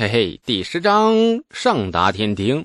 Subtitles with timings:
[0.00, 1.12] 嘿嘿，第十章
[1.50, 2.64] 上达天庭，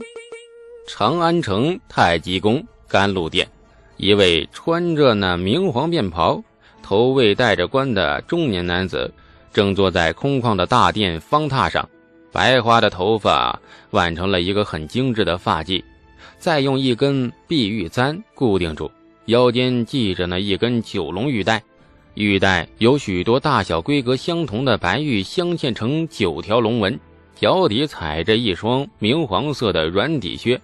[0.88, 3.50] 长安城太极宫甘露殿，
[3.98, 6.44] 一位穿着那明黄便袍、
[6.84, 9.12] 头未戴着冠的中年男子，
[9.52, 11.90] 正坐在空旷的大殿方榻上，
[12.32, 13.60] 白花的头发
[13.90, 15.84] 挽成了一个很精致的发髻，
[16.38, 18.92] 再用一根碧玉簪固定住，
[19.26, 21.64] 腰间系着那一根九龙玉带，
[22.14, 27.00] 玉带有许多大小规格相同的白玉镶嵌成九条龙纹。
[27.36, 30.60] 脚底踩着一双明黄色的软底靴，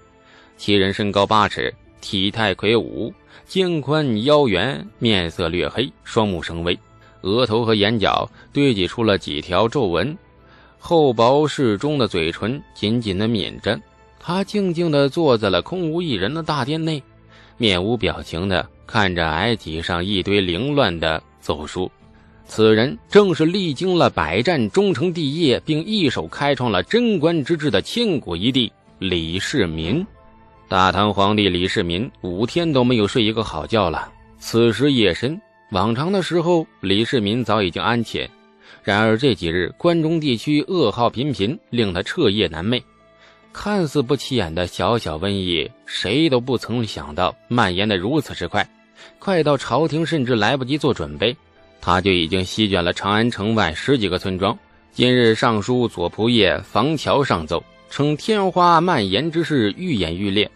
[0.57, 3.13] 其人身高八尺，体态魁梧，
[3.45, 6.77] 肩宽腰圆，面色略黑，双目生微，
[7.21, 10.17] 额头和眼角堆积出了几条皱纹，
[10.77, 13.79] 厚薄适中的嘴唇紧紧的抿着。
[14.19, 17.01] 他静静地坐在了空无一人的大殿内，
[17.57, 21.89] 面无表情地看着矮几上一堆凌乱的奏书。
[22.49, 30.05] 此人正是历经了百战，终成帝业，并一手开创了贞观之治的千古一帝李世民。
[30.67, 34.11] 大唐皇帝李世民五天都没有睡一个好觉了。
[34.39, 35.39] 此时夜深，
[35.71, 38.27] 往常的时候，李世民早已经安寝。
[38.83, 42.81] 然而这几日，关中地区噩耗频频，令他彻夜难寐。
[43.53, 48.67] 看似不起眼的小小瘟疫，谁都不曾想到蔓延的如此之快，
[49.19, 51.37] 快到朝廷甚至来不及做准备。
[51.81, 54.57] 他就已经席卷了长安城外十几个村庄。
[54.91, 60.49] 今日尚书左仆射房桥上奏，称天花蔓延之势愈演愈烈。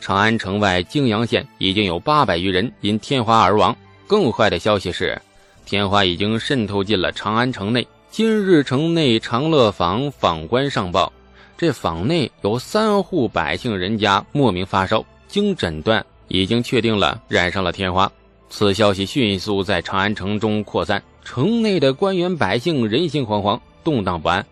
[0.00, 3.74] 长安城外泾阳县已经有八百余人因天花而亡。
[4.06, 5.20] 更坏的消息是，
[5.64, 7.86] 天花已经渗透进了长安城内。
[8.10, 11.12] 今日城内长乐坊坊官上报，
[11.56, 18.10] 这坊内有三户百姓人家莫名发烧，经诊断已经确定了染上了天花。
[18.48, 24.44] 此消息迅速在长安城中扩散，城内的官员百姓人心惶惶，动荡不安。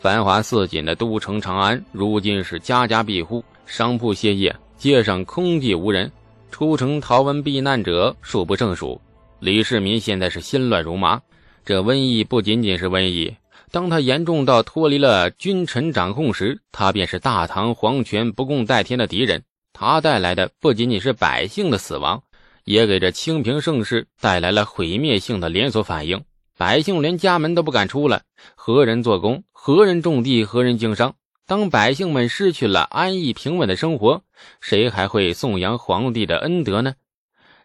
[0.00, 6.10] 繁华似锦的都城长安，如今是家家闭户，商铺歇业，街上空寂无人，
[6.50, 9.00] 出城逃亡避难者数不胜数。
[9.38, 11.20] 李世民现在是心乱如麻，
[11.64, 13.34] 这瘟疫不仅仅是瘟疫，
[13.70, 19.42] 当他严重到脱离了君臣掌控时，他便是大唐皇权不共戴天的敌人。
[19.72, 22.22] 他带来的不仅仅是百姓的死亡。
[22.66, 26.24] 也给这清平盛世带来了毁灭性的连锁反应，
[26.58, 28.22] 百姓连家门都不敢出了。
[28.56, 29.44] 何人做工？
[29.52, 30.44] 何人种地？
[30.44, 31.14] 何人经商？
[31.46, 34.24] 当百姓们失去了安逸平稳的生活，
[34.60, 36.94] 谁还会颂扬皇帝的恩德呢？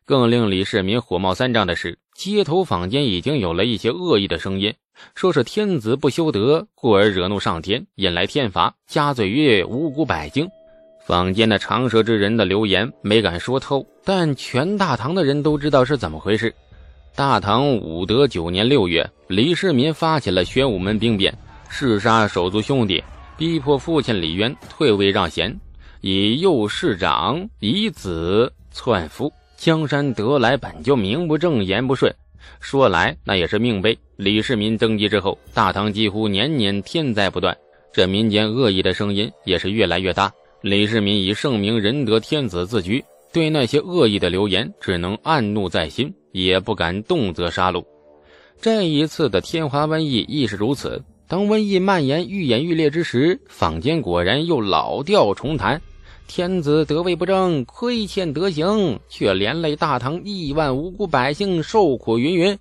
[0.06, 4.75] 更令李世民火冒三丈的是，街头坊间已经有了一些恶意的声音，
[5.16, 10.47] 说是天子不修德，故而惹怒上天，引来天罚，加罪于无辜百姓。
[11.12, 16.56] 坊间的长舌之人的流言没敢说透，但全大唐的人都知道是怎么回事。
[17.18, 21.38] 大唐武德九年六月，李世民发起了玄武门兵变，
[21.70, 23.04] 弑杀手足兄弟，
[23.36, 25.54] 逼迫父亲李渊退位让贤，
[26.00, 29.30] 以幼弑长，以子篡夫。
[29.58, 32.16] 江山得来本就名不正言不顺，
[32.62, 34.00] 说来那也是命悲。
[34.16, 37.54] 李世民登基之后，大唐几乎年年天灾不断，
[37.92, 40.32] 这民间恶意的声音也是越来越大。
[40.62, 47.84] 李世民以圣明仁德天子自居，对那些恶意的流言只能暗怒在心，也不敢动辄杀戮。
[48.62, 51.04] 这一次的天花瘟疫亦是如此。
[51.28, 55.82] 当瘟疫蔓延愈演愈烈之时，坊间果然又老调重弹：
[56.28, 62.56] 天子得位不正，亏欠德行，却连累大唐亿万无辜百姓受苦云云。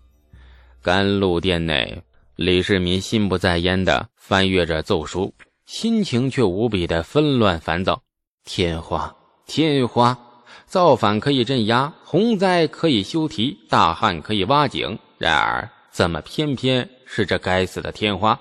[0.81, 2.03] 甘露殿内，
[2.37, 5.35] 李世民心不在焉地翻阅着奏书。
[5.73, 8.03] 心情却无比的纷乱烦躁。
[8.45, 9.15] 天花，
[9.47, 10.19] 天花，
[10.67, 14.99] 造反可以镇压，洪灾可以修堤，大旱可以挖井。
[15.17, 18.39] 然而，怎么偏偏是这该死的天花？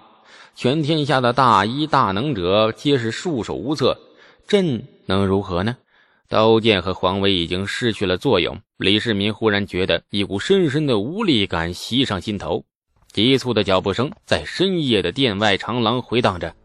[0.55, 3.95] 全天下的大医大能者皆是束手无策，
[4.47, 5.77] 朕能如何呢？
[6.27, 8.59] 刀剑和皇威已经失去了作用。
[8.77, 12.65] 李世民忽然觉得一股深深的无力感袭上心头，
[13.13, 16.55] 急促的脚步声在深夜的殿外长廊回荡着。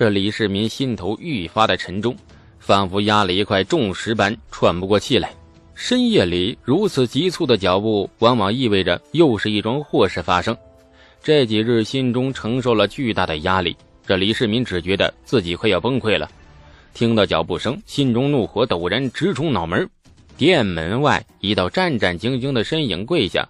[0.00, 2.16] 这李世民心头愈发的沉重，
[2.58, 5.30] 仿佛压了一块重石般喘不过气来。
[5.74, 10.56] 深夜里如此急促的脚步，往往意味着又是一桩祸事发生。
[11.22, 13.76] 这几日心中承受了巨大的压力，
[14.06, 16.30] 这李世民只觉得自己快要崩溃了。
[16.94, 19.86] 听到脚步声，心中怒火陡然直冲脑门。
[20.38, 23.46] 殿门外一道战战兢兢的身影跪下，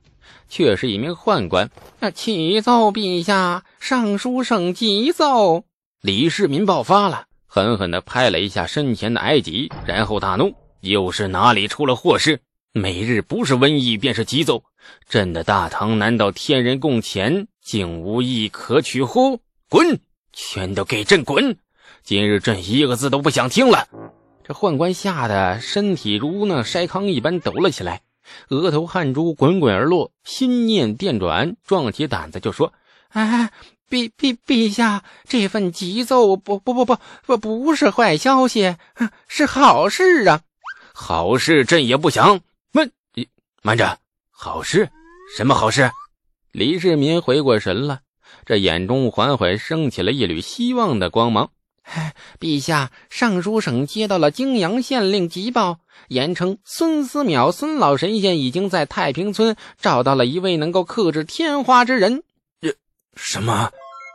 [0.49, 1.70] 却是一名宦官。
[2.00, 5.62] 那启奏陛下，尚书省急奏。
[6.02, 12.41] 李世民爆发了，狠狠地拍了一下身前的矮几，然后大怒：“又是哪里出了祸事？
[12.73, 14.62] 每日不是瘟疫便是疾走，
[15.11, 19.41] 朕的大唐难道天人共钱，竟无一可取乎？
[19.69, 20.00] 滚！”
[20.32, 21.58] 全都给朕滚！
[22.02, 23.87] 今日朕一个字都不想听了。
[24.43, 28.00] 这宦官吓得身体如那筛糠一般抖了起来，
[28.49, 32.73] 额头汗珠滚滚而落，心念电转，壮起胆子就说
[33.12, 33.50] ：“哎，
[33.91, 36.97] 陛陛陛下，这份急奏不不不不
[37.27, 38.77] 不不是坏消息，
[39.27, 40.43] 是好事啊！
[40.95, 42.41] 好事朕也不想。
[42.73, 42.89] 慢，
[43.63, 43.99] 慢着，
[44.31, 44.89] 好事？
[45.37, 45.91] 什么好事？”
[46.53, 48.01] 李世民回过神了。
[48.47, 51.51] 这眼中缓缓升起了一缕希望的光芒。
[52.39, 62.23] 陛下，尚书省接到了泾阳县令急报，言称孙思邈孙老神仙已经在太平村找到了一位能够克制天花之人。
[63.23, 63.71] 什么？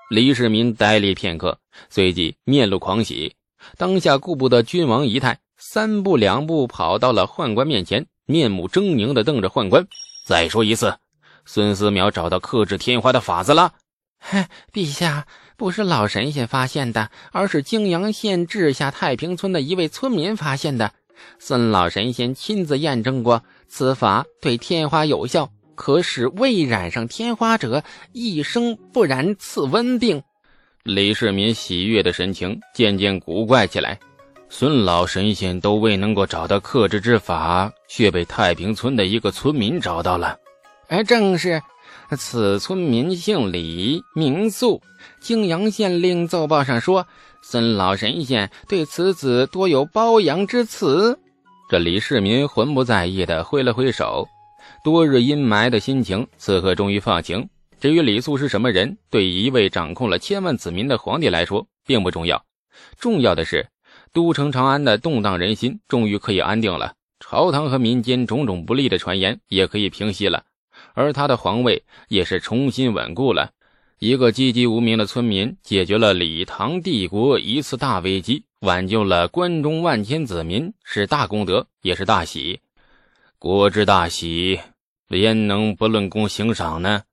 [0.09, 1.59] 李世民呆立片刻，
[1.89, 3.35] 随即面露狂喜，
[3.77, 9.87] 当下顾不得君王仪态，三步两步跑到了宦官面前，面目狰狞地瞪着宦官。
[10.25, 10.97] 再说一次，
[11.45, 13.73] 孙思邈找到克制天花的法子了。
[14.19, 14.43] 嘿，
[14.73, 20.91] 陛下，不是老神仙发现的，而是泾阳县治下太平村的一位村民发现的。
[21.37, 27.83] 孙老神仙亲自验证过，此法对天花有效，可使未染上天花者
[28.13, 30.23] 一生不染此瘟病。
[30.83, 33.99] 李世民喜悦的神情渐渐古怪起来。
[34.47, 40.37] 孙老神仙都未能够找到克制之法，却被太平村的一个村民找到了。
[40.87, 41.61] 哎，正是。
[42.17, 44.79] 此村民姓李，名素。
[45.19, 47.07] 泾阳县令奏报上说，
[47.41, 51.17] 孙老神仙对此子多有褒扬之词。
[51.67, 54.27] 这李世民浑不在意的挥了挥手，
[54.85, 57.49] 多日阴霾的心情此刻终于放晴。
[57.79, 62.45] 至于李素是什么人，对一位掌控了千万子民的皇帝来说并不重要。
[62.99, 63.67] 重要的是，
[64.13, 70.43] 都城长安的动荡人心终于可以安定了，朝堂和民间种种不利的传言也可以平息了。
[70.93, 73.49] 而他的皇位也是重新稳固了。
[73.97, 82.59] 一个籍籍无名的村民解决了李唐帝国一次大危机，挽救了关中万千子民，是大功德，也是大喜。
[83.39, 84.59] 国之大喜，
[85.09, 87.03] 焉能不论功行赏呢？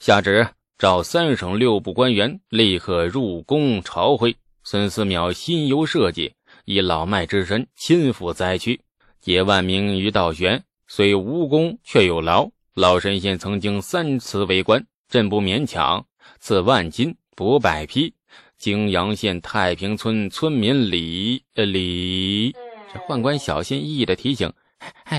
[0.00, 4.36] 下旨召三省六部官员立刻入宫朝会。
[4.64, 6.30] 孙思邈心忧社稷，
[6.66, 8.78] 以老迈之身亲赴灾区，
[9.20, 12.50] 解万民于倒悬，虽无功却有劳。
[12.74, 16.04] 老神仙曾经三次为官，朕不勉强，
[16.38, 18.12] 赐万金，补百匹。
[18.58, 22.52] 泾阳县太平村村民李李，
[22.92, 24.52] 这宦官小心翼翼的提醒：“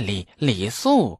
[0.05, 1.19] 李李素，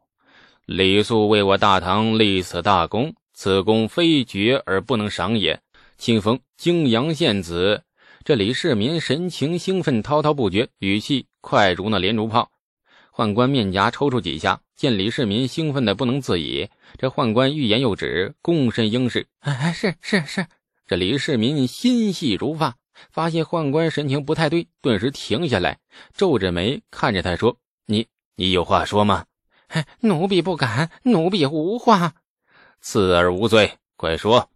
[0.72, 5.60] 李肃为我大唐立此大功，此功非绝而不能赏也，
[5.98, 7.82] 亲封泾阳县子。”
[8.24, 12.52] 这李世民神情兴奋，滔滔不绝，语气快如那连珠炮。
[13.12, 14.62] 宦官面颊抽搐几下。
[14.76, 16.70] 见李世民兴奋的不能自已，
[17.00, 20.46] 这宦官欲言又止，躬身应是：“哎，是是是。”
[20.86, 22.76] 这李世民心细如发，
[23.12, 25.80] 发现宦官神情不太对，顿时停下来，
[26.14, 27.58] 皱着眉看着他说
[27.88, 28.06] ：“你
[28.36, 29.26] 你有话说吗
[30.02, 32.14] ？”“奴婢不敢，奴婢无话。
[32.82, 34.50] ”“刺耳无罪，快说。”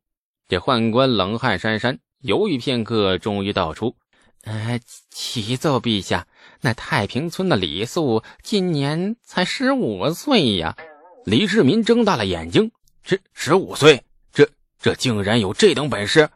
[0.47, 3.95] 这宦官冷汗潸潸，犹豫片刻，终于道出
[4.43, 4.79] ：“呃，
[5.09, 6.27] 启奏陛下。”
[6.61, 10.77] 那太平村的李素今年才十五岁呀！
[11.25, 12.71] 李世民睁大了眼睛，
[13.03, 14.01] 十十五岁，
[14.31, 14.49] 这
[14.79, 16.29] 这竟然有这等本事！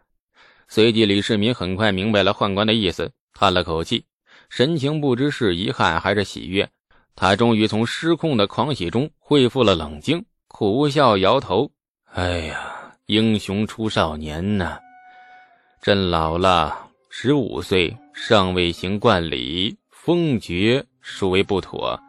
[0.68, 4.06] 随即，李世民很快明白了宦官的意思，叹了口气，
[4.50, 6.70] 神情不知是遗憾还是喜悦。
[7.20, 11.70] 他终于从失控的狂喜中恢复了冷静，苦笑摇头
[12.14, 14.78] ：“哎呀，英雄出少年呐！
[15.82, 16.78] 朕老了，
[17.10, 22.00] 十五岁尚未行冠礼。”封爵殊为不妥，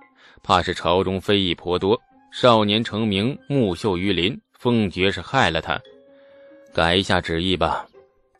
[0.40, 2.00] 怕是朝中非议颇多。
[2.30, 5.80] 少年成名，木秀于林，封爵是害了他。
[6.72, 7.84] 改一下旨意吧，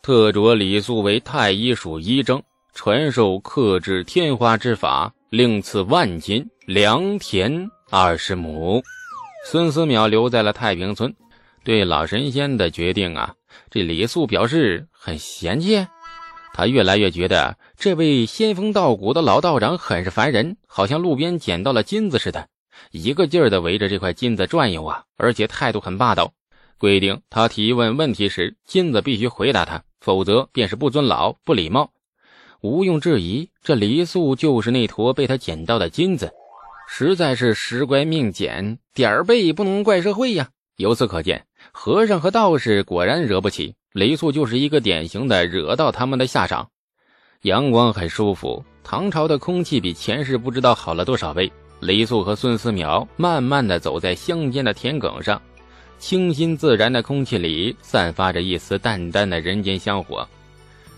[0.00, 2.40] 特着李肃为太医署医正，
[2.72, 8.82] 传授克制天花之法，另赐万金，良田二十亩。
[9.46, 11.16] 孙思邈留在了太平村，
[11.64, 13.34] 对老神仙的决定啊，
[13.70, 15.86] 这李肃表示很嫌弃。
[16.52, 22.48] 他越来越觉得这位仙风道骨的老道长很是烦人，好像路边捡到了金子似的，
[22.90, 26.34] 一个劲儿的围着这块金子转悠啊，而且态度很霸道，
[26.76, 31.92] 规定他提问问题时，金子必须回答他，否则便是不尊老、不礼貌。
[32.60, 36.30] 毋庸置疑，这李素就是那坨被他捡到的金子，
[36.90, 40.48] 实在是时乖命简，点儿背不能怪社会呀。
[40.78, 43.74] 由此可见，和尚和道士果然惹不起。
[43.92, 46.70] 雷素就是一个典型的惹到他们的下场。
[47.42, 51.52] 阳光很舒服，唐朝的空气比前世不知道好了多少倍。
[51.78, 55.40] 雷素和孙思邈慢慢的走在乡间的田埂上，
[55.98, 60.26] 清新自然的空气里散发着一丝淡淡的人间香火。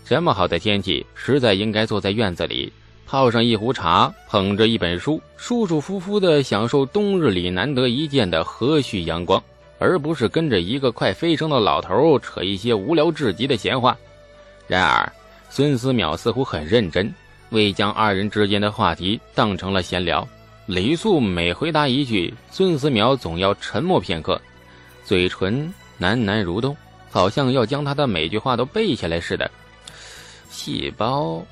[0.05, 2.71] 这么好的天气，实在应该坐在院子里，
[3.11, 9.43] 泡上一壶茶，捧着一本书，舒舒服服的享受冬日里难得一见的和煦阳光，
[9.79, 13.97] 而不是跟着一个快飞升的老头扯一些无聊至极的闲话。
[14.65, 15.11] 然而，
[15.49, 17.13] 孙思邈似乎很认真，
[17.49, 20.25] 未将二人之间的话题当成了闲聊。
[20.65, 24.41] 李素每回答一句，孙思邈总要沉默片刻，
[25.03, 25.53] 嘴唇
[25.99, 26.77] 喃喃蠕动，
[27.09, 29.51] 好像要将他的每句话都背下来似的。
[30.49, 31.45] 细胞，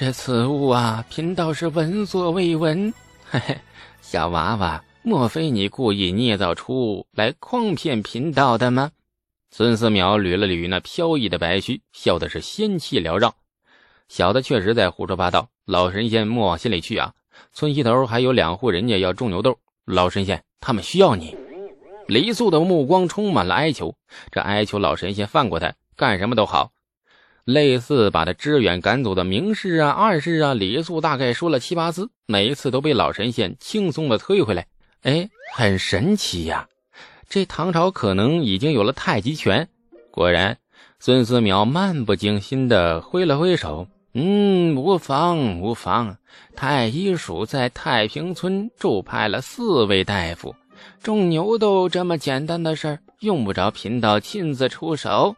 [0.00, 2.94] 这此物啊，贫道是闻所未闻。
[3.28, 3.58] 嘿嘿，
[4.00, 8.92] 小娃娃，莫非你故意捏造出来诓骗贫道的吗？
[9.50, 13.34] 孙思邈捋了捋那飘逸的白须，笑的是仙气缭绕。
[14.08, 17.12] 小的确实在胡说八道，老神仙莫往心里去啊。
[17.52, 21.36] 村西头还有两户人家要种牛豆，老神仙他们需要你。
[22.06, 23.92] 黎素的目光充满了哀求，
[24.30, 26.70] 这哀求老神仙放过他，干什么都好。
[27.48, 34.66] 类似把他支援赶走的明事啊、暗事啊，李素大概说了七八次，每一次都被老神仙轻松的推回来。
[35.00, 36.68] 哎，很神奇呀！
[37.26, 39.66] 这唐朝可能已经有了太极拳。
[40.10, 40.58] 果然，
[41.00, 43.88] 孙思邈漫不经心的挥了挥手。
[44.12, 46.18] 嗯，无妨无妨。
[46.54, 50.54] 太医署在太平村驻派了四位大夫，
[51.02, 55.34] 种牛豆这么简单的事儿，用不着贫道亲自出手。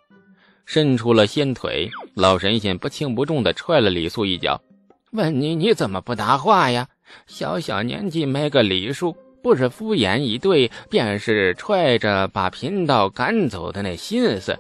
[0.73, 4.63] 伸出了仙腿，老神仙不轻不重的踹了李素一脚，
[5.11, 6.87] 问你你怎么不答话呀？
[7.27, 9.17] 小小年纪没个礼数。
[9.43, 14.57] 不是敷衍以对，便是踹着把贫道赶走的那心思，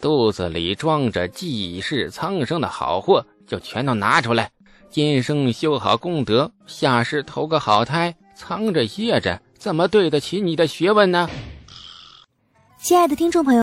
[0.00, 4.50] 肚子里装着济世苍生的好货，就全都拿出来。
[4.88, 11.28] 今生修好功德，下世投个好胎，藏着掖着，怎么对得起你的学问呢？
[12.78, 13.62] 亲爱的听众朋友，